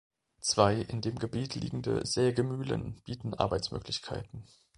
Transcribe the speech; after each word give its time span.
Zwei 0.39 0.77
in 0.77 1.01
dem 1.01 1.19
Gebiet 1.19 1.53
liegende 1.53 2.03
Sägemühlen 2.07 2.99
bieten 3.05 3.35
Arbeitsmöglichkeiten. 3.35 4.47